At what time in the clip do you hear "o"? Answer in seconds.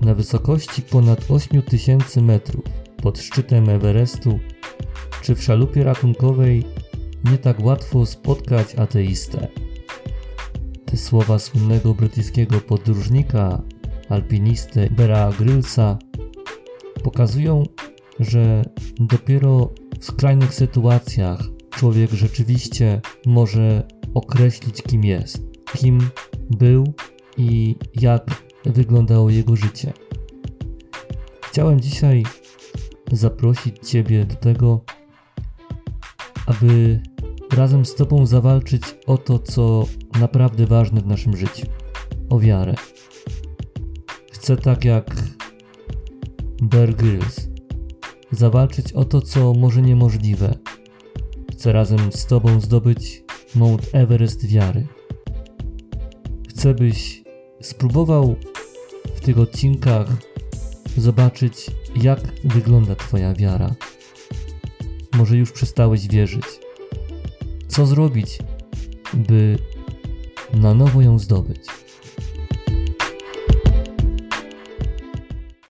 39.06-39.18, 42.30-42.38, 48.92-49.04